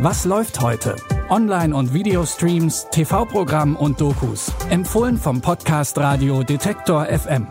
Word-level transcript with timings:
Was 0.00 0.24
läuft 0.24 0.60
heute? 0.60 0.94
Online- 1.28 1.74
und 1.74 1.92
Videostreams, 1.92 2.86
TV-Programm 2.92 3.74
und 3.74 4.00
Dokus. 4.00 4.52
Empfohlen 4.70 5.16
vom 5.16 5.40
Podcast 5.40 5.98
Radio 5.98 6.44
Detektor 6.44 7.06
FM. 7.06 7.48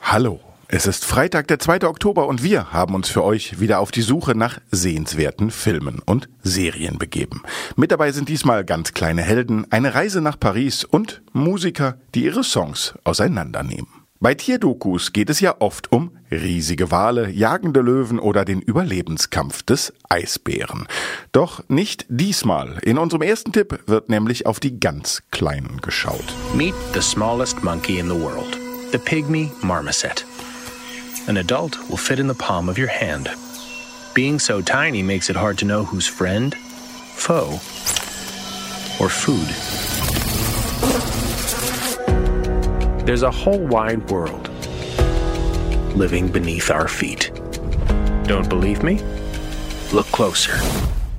Hallo. 0.00 0.40
Es 0.68 0.86
ist 0.86 1.04
Freitag, 1.04 1.46
der 1.48 1.58
2. 1.58 1.86
Oktober 1.86 2.26
und 2.26 2.42
wir 2.42 2.72
haben 2.72 2.94
uns 2.94 3.10
für 3.10 3.22
euch 3.22 3.60
wieder 3.60 3.80
auf 3.80 3.90
die 3.90 4.00
Suche 4.00 4.34
nach 4.34 4.60
sehenswerten 4.70 5.50
Filmen 5.50 6.00
und 6.06 6.30
Serien 6.42 6.98
begeben. 6.98 7.42
Mit 7.76 7.92
dabei 7.92 8.12
sind 8.12 8.30
diesmal 8.30 8.64
ganz 8.64 8.94
kleine 8.94 9.22
Helden, 9.22 9.70
eine 9.70 9.94
Reise 9.94 10.22
nach 10.22 10.40
Paris 10.40 10.84
und 10.84 11.20
Musiker, 11.34 11.98
die 12.14 12.24
ihre 12.24 12.42
Songs 12.42 12.94
auseinandernehmen. 13.04 13.95
Bei 14.18 14.34
Tierdokus 14.34 15.12
geht 15.12 15.28
es 15.28 15.40
ja 15.40 15.56
oft 15.58 15.92
um 15.92 16.10
riesige 16.30 16.90
Wale, 16.90 17.28
jagende 17.28 17.80
Löwen 17.80 18.18
oder 18.18 18.46
den 18.46 18.62
Überlebenskampf 18.62 19.62
des 19.62 19.92
Eisbären. 20.08 20.88
Doch 21.32 21.62
nicht 21.68 22.06
diesmal. 22.08 22.78
In 22.82 22.96
unserem 22.96 23.22
ersten 23.22 23.52
Tipp 23.52 23.80
wird 23.86 24.08
nämlich 24.08 24.46
auf 24.46 24.58
die 24.58 24.80
ganz 24.80 25.22
Kleinen 25.30 25.82
geschaut. 25.82 26.24
Meet 26.54 26.74
the 26.94 27.02
smallest 27.02 27.62
monkey 27.62 27.98
in 27.98 28.08
the 28.08 28.18
world, 28.18 28.58
the 28.90 28.98
pygmy 28.98 29.50
marmoset. 29.62 30.24
An 31.28 31.36
adult 31.36 31.78
will 31.90 31.98
fit 31.98 32.18
in 32.18 32.28
the 32.28 32.34
palm 32.34 32.70
of 32.70 32.78
your 32.78 32.88
hand. 32.88 33.28
Being 34.14 34.38
so 34.38 34.62
tiny 34.62 35.02
makes 35.02 35.28
it 35.28 35.36
hard 35.36 35.58
to 35.58 35.66
know 35.66 35.84
who's 35.84 36.06
friend, 36.06 36.54
foe, 37.16 37.60
or 38.98 39.10
food. 39.10 39.95
There's 43.06 43.22
a 43.22 43.30
whole 43.30 43.64
wide 43.68 44.10
world 44.10 44.50
living 45.94 46.26
beneath 46.28 46.72
our 46.72 46.88
feet. 46.88 47.30
Don't 48.26 48.48
believe 48.48 48.82
me? 48.82 48.98
Look 49.92 50.10
closer. 50.10 50.54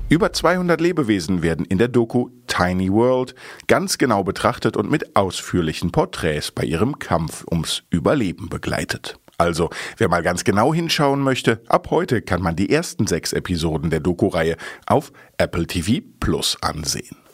Über 0.09 0.33
200 0.33 0.81
Lebewesen 0.81 1.43
werden 1.43 1.63
in 1.63 1.77
der 1.77 1.87
Doku 1.87 2.27
Tiny 2.47 2.91
World 2.91 3.35
ganz 3.67 3.97
genau 3.97 4.25
betrachtet 4.25 4.75
und 4.75 4.91
mit 4.91 5.15
ausführlichen 5.15 5.93
Porträts 5.93 6.51
bei 6.51 6.63
ihrem 6.65 6.99
Kampf 6.99 7.45
ums 7.49 7.83
Überleben 7.89 8.49
begleitet. 8.49 9.17
Also, 9.37 9.69
wer 9.95 10.09
mal 10.09 10.23
ganz 10.23 10.43
genau 10.43 10.73
hinschauen 10.73 11.21
möchte, 11.21 11.61
ab 11.69 11.87
heute 11.89 12.21
kann 12.21 12.41
man 12.41 12.57
die 12.57 12.69
ersten 12.69 13.07
sechs 13.07 13.31
Episoden 13.31 13.91
der 13.91 14.01
Doku-Reihe 14.01 14.57
auf 14.87 15.13
Apple 15.37 15.67
TV 15.67 16.05
Plus 16.19 16.57
ansehen. 16.59 17.26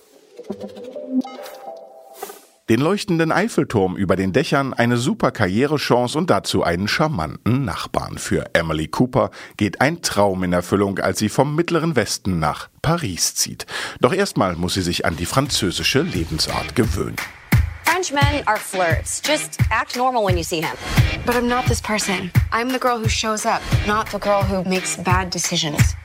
Den 2.70 2.80
leuchtenden 2.80 3.34
Eiffelturm 3.34 3.98
über 3.98 4.16
den 4.16 4.32
Dächern 4.32 4.74
eine 4.74 4.96
super 4.96 5.32
Karrierechance 5.32 6.18
und 6.18 6.30
dazu 6.30 6.64
einen 6.64 6.88
charmanten 6.88 7.66
Nachbarn. 7.66 8.18
Für 8.18 8.52
Emily 8.54 8.88
Cooper 8.88 9.32
geht 9.58 9.82
ein 9.82 10.02
Traum 10.02 10.46
in 10.46 10.54
Erfüllung, 10.54 11.00
als 11.00 11.20
sie 11.20 11.28
vom 11.28 11.56
mittleren 11.56 11.98
Westen 11.98 12.40
nach 12.40 12.70
Paris 12.82 13.36
zieht. 13.36 13.66
Doch 14.00 14.14
erstmal 14.14 14.56
muss 14.56 14.76
sie 14.76 14.82
sich 14.82 15.06
an 15.06 15.18
die 15.18 15.26
französische 15.26 16.04
Lebensart 16.04 16.74
gewöhnen. 16.74 17.18
French 17.84 18.14
men 18.14 18.48
are 18.48 18.58
flirts. 18.58 19.22
Just 19.28 19.60
act 19.70 19.98
normal 19.98 20.24
when 20.24 20.38
you 20.38 20.44
see 20.44 20.62
him. 20.62 20.78
But 21.26 21.36
I'm 21.36 21.50
not 21.50 21.66
this 21.66 21.82
person. 21.82 22.32
I'm 22.54 22.72
the 22.72 22.80
girl 22.80 22.98
who 22.98 23.10
shows 23.10 23.46
up, 23.46 23.62
not 23.86 24.10
the 24.10 24.20
girl 24.20 24.42
who 24.42 24.64
makes 24.70 24.96
bad 24.96 25.34
decisions. 25.34 25.98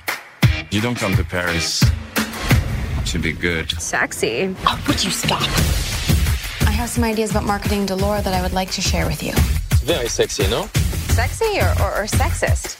You 0.70 0.80
don't 0.80 0.98
come 0.98 1.14
to 1.14 1.22
Paris 1.22 1.84
to 3.12 3.18
be 3.20 3.32
good. 3.32 3.70
Sexy. 3.80 4.56
Oh, 4.66 4.78
would 4.88 5.04
you 5.04 5.12
stop? 5.12 5.87
I 6.78 6.80
have 6.82 6.90
some 6.90 7.02
ideas 7.02 7.32
about 7.32 7.44
marketing 7.44 7.86
Delora 7.86 8.22
that 8.22 8.32
I 8.32 8.40
would 8.40 8.52
like 8.52 8.70
to 8.76 8.80
share 8.80 9.04
with 9.04 9.20
you. 9.20 9.32
Very 9.84 10.08
sexy, 10.08 10.46
no? 10.46 10.68
Sexy 11.08 11.58
or, 11.58 11.74
or, 11.82 11.90
or 11.90 12.06
sexist? 12.06 12.76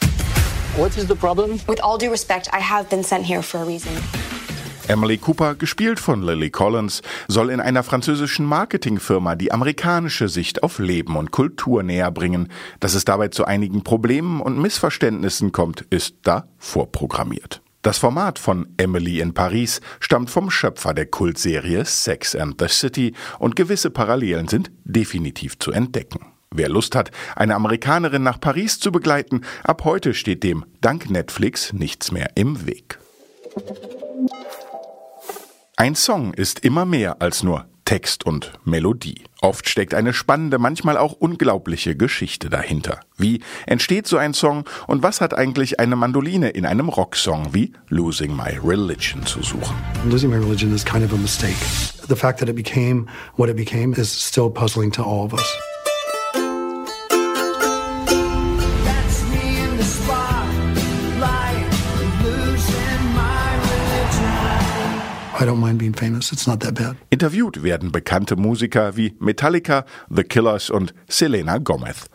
What 0.79 0.97
is 0.97 1.09
the 1.09 1.17
problem? 1.17 1.59
With 1.67 1.81
all 1.81 1.99
due 1.99 2.09
respect, 2.09 2.49
I 2.53 2.61
have 2.61 2.89
been 2.89 3.03
sent 3.03 3.25
here 3.25 3.43
for 3.43 3.59
a 3.59 3.65
reason. 3.65 3.91
Emily 4.87 5.19
Cooper, 5.19 5.57
gespielt 5.57 5.99
von 5.99 6.23
Lily 6.23 6.49
Collins, 6.49 7.03
soll 7.27 7.51
in 7.51 7.61
einer 7.61 7.83
französischen 7.83 8.47
Marketingfirma 8.47 9.35
die 9.35 9.51
amerikanische 9.51 10.29
Sicht 10.29 10.63
auf 10.63 10.79
Leben 10.79 11.17
und 11.17 11.33
Kultur 11.33 11.83
näher 11.83 12.13
bringen. 12.13 12.53
Dass 12.79 12.95
es 12.95 13.05
dabei 13.05 13.29
zu 13.29 13.47
einigen 13.47 13.83
Problemen 13.83 14.41
und 14.41 14.63
Missverständnissen 14.63 15.51
kommt, 15.51 15.81
ist 15.91 16.15
da 16.23 16.47
vorprogrammiert. 16.59 17.63
Das 17.83 17.99
Format 17.99 18.41
von 18.41 18.67
Emily 18.77 19.21
in 19.21 19.35
Paris 19.35 19.81
stammt 20.01 20.31
vom 20.31 20.51
Schöpfer 20.51 20.95
der 20.95 21.07
Kultserie 21.07 21.85
Sex 21.85 22.35
and 22.35 22.61
the 22.61 22.67
City 22.69 23.15
und 23.39 23.55
gewisse 23.55 23.91
Parallelen 23.91 24.49
sind 24.49 24.71
definitiv 24.85 25.59
zu 25.59 25.71
entdecken. 25.71 26.27
Wer 26.51 26.69
Lust 26.69 26.97
hat, 26.97 27.11
eine 27.37 27.55
Amerikanerin 27.55 28.23
nach 28.23 28.41
Paris 28.41 28.81
zu 28.81 28.91
begleiten, 28.91 29.43
ab 29.63 29.85
heute 29.85 30.15
steht 30.15 30.43
dem 30.43 30.65
dank 30.81 31.09
Netflix 31.09 31.73
nichts 31.73 32.11
mehr 32.11 32.31
im 32.35 32.67
Weg. 32.67 32.99
Ein 35.77 35.95
Song 35.95 36.35
ist 36.35 36.65
immer 36.65 36.85
mehr 36.85 37.23
als 37.23 37.45
nur 37.45 37.67
Text 37.89 38.27
und 38.27 38.53
Melodie. 38.67 39.25
Oft 39.41 39.67
steckt 39.67 39.95
eine 39.95 40.13
spannende, 40.13 40.59
manchmal 40.59 40.99
auch 40.99 41.15
unglaubliche 41.15 41.97
Geschichte 41.97 42.51
dahinter. 42.51 43.01
Wie 43.17 43.41
entsteht 43.65 44.07
so 44.07 44.19
ein 44.19 44.35
Song 44.35 44.65
und 44.87 45.03
was 45.03 45.23
hat 45.23 45.33
eigentlich 45.33 45.81
eine 45.81 45.97
Mandoline 45.97 46.51
in 46.51 46.67
einem 46.67 46.91
Rocksong 46.91 47.55
wie 47.55 47.73
Losing 47.89 48.37
My 48.37 48.59
Religion 48.63 49.25
zu 49.25 49.43
suchen? 49.43 49.75
Losing 50.05 50.29
my 50.29 50.37
religion 50.37 50.75
is 50.75 50.85
kind 50.85 51.03
of 51.03 51.15
a 51.15 51.17
mistake. 51.17 51.57
The 52.09 52.15
fact 52.15 52.41
that 52.41 52.51
it 52.51 52.57
became 52.57 53.07
what 53.37 53.49
it 53.49 53.57
became 53.57 53.95
is 53.95 54.13
still 54.13 54.51
puzzling 54.51 54.93
to 54.93 55.03
all 55.03 55.25
of 55.25 55.33
us. 55.33 55.59
I 65.41 65.45
don't 65.45 65.61
mind 65.61 65.79
being 65.79 65.95
famous. 65.95 66.33
It's 66.33 66.47
not 66.49 66.61
that 66.61 66.75
bad. 66.75 66.97
Interviewt 67.11 67.63
werden 67.63 67.93
bekannte 67.93 68.35
Musiker 68.35 68.97
wie 68.97 69.15
Metallica, 69.21 69.85
The 70.11 70.25
Killers 70.25 70.69
und 70.69 70.95
Selena 71.09 71.59
Gomez. 71.59 72.07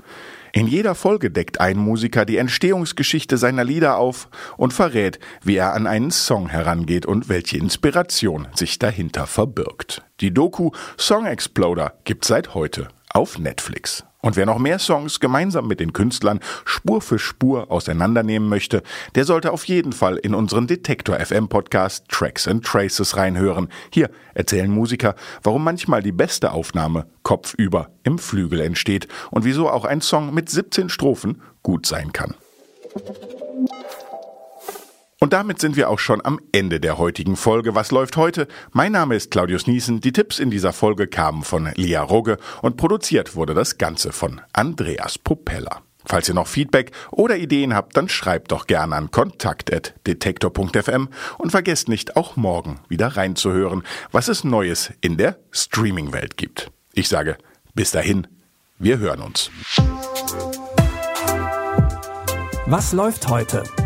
In 0.52 0.68
jeder 0.68 0.94
Folge 0.94 1.32
deckt 1.32 1.60
ein 1.62 1.78
Musiker 1.78 2.26
die 2.26 2.38
Entstehungsgeschichte 2.38 3.38
seiner 3.38 3.64
Lieder 3.64 3.98
auf 3.98 4.28
und 4.58 4.74
verrät, 4.74 5.20
wie 5.42 5.56
er 5.56 5.74
an 5.74 5.88
einen 5.88 6.12
Song 6.12 6.50
herangeht 6.50 7.06
und 7.06 7.30
welche 7.30 7.58
Inspiration 7.58 8.48
sich 8.54 8.78
dahinter 8.78 9.26
verbirgt. 9.26 10.04
Die 10.20 10.34
Doku 10.34 10.72
Song 11.00 11.26
Exploder 11.26 11.94
gibt 12.04 12.26
seit 12.26 12.54
heute 12.54 12.90
auf 13.10 13.40
Netflix. 13.40 14.04
Und 14.24 14.38
wer 14.38 14.46
noch 14.46 14.58
mehr 14.58 14.80
Songs 14.80 15.20
gemeinsam 15.20 15.68
mit 15.68 15.82
den 15.82 15.92
Künstlern 15.92 16.40
Spur 16.64 17.02
für 17.02 17.20
Spur 17.20 17.70
auseinandernehmen 17.70 18.48
möchte, 18.48 18.82
der 19.16 19.26
sollte 19.26 19.52
auf 19.52 19.66
jeden 19.66 19.92
Fall 19.92 20.16
in 20.16 20.34
unseren 20.34 20.66
Detektor 20.66 21.20
FM 21.20 21.50
Podcast 21.50 22.06
Tracks 22.08 22.48
and 22.48 22.66
Traces 22.66 23.18
reinhören. 23.18 23.68
Hier 23.92 24.10
erzählen 24.34 24.72
Musiker, 24.72 25.16
warum 25.44 25.66
manchmal 25.66 26.02
die 26.02 26.14
beste 26.14 26.54
Aufnahme 26.54 27.06
kopfüber 27.24 27.90
im 28.04 28.18
Flügel 28.18 28.62
entsteht 28.62 29.10
und 29.30 29.44
wieso 29.44 29.70
auch 29.70 29.84
ein 29.84 30.00
Song 30.00 30.34
mit 30.34 30.50
17 30.50 30.88
Strophen 30.88 31.42
gut 31.62 31.86
sein 31.86 32.14
kann. 32.14 32.34
Damit 35.34 35.60
sind 35.60 35.76
wir 35.76 35.90
auch 35.90 35.98
schon 35.98 36.24
am 36.24 36.40
Ende 36.52 36.80
der 36.80 37.00
heutigen 37.00 37.36
Folge. 37.36 37.74
Was 37.74 37.90
läuft 37.90 38.18
heute? 38.18 38.48
Mein 38.72 38.92
Name 38.92 39.16
ist 39.16 39.32
Claudius 39.32 39.66
Niesen. 39.66 40.00
Die 40.00 40.12
Tipps 40.12 40.38
in 40.38 40.52
dieser 40.52 40.74
Folge 40.74 41.08
kamen 41.08 41.42
von 41.42 41.72
Lia 41.74 42.04
Rogge 42.04 42.38
und 42.62 42.78
produziert 42.78 43.36
wurde 43.36 43.56
das 43.56 43.80
Ganze 43.80 44.12
von 44.12 44.42
Andreas 44.54 45.18
Propeller. 45.18 45.82
Falls 46.06 46.28
ihr 46.28 46.36
noch 46.36 46.46
Feedback 46.46 46.92
oder 47.10 47.36
Ideen 47.36 47.74
habt, 47.74 47.98
dann 47.98 48.10
schreibt 48.10 48.52
doch 48.52 48.68
gerne 48.68 48.96
an 48.96 49.10
kontakt.detektor.fm 49.10 51.10
und 51.40 51.50
vergesst 51.50 51.90
nicht, 51.90 52.16
auch 52.16 52.36
morgen 52.36 52.82
wieder 52.88 53.08
reinzuhören, 53.08 53.82
was 54.12 54.28
es 54.28 54.44
Neues 54.44 54.94
in 55.02 55.18
der 55.18 55.40
Streaming-Welt 55.50 56.38
gibt. 56.38 56.70
Ich 56.94 57.10
sage, 57.10 57.40
bis 57.74 57.90
dahin, 57.90 58.28
wir 58.78 59.00
hören 59.00 59.22
uns. 59.22 59.50
Was 62.68 62.94
läuft 62.94 63.28
heute? 63.30 63.64